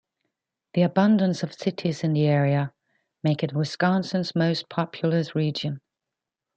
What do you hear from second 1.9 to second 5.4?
in the area make it Wisconsin's most populous